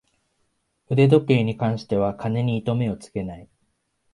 [0.89, 3.47] 腕時計に関しては金に糸目をつけない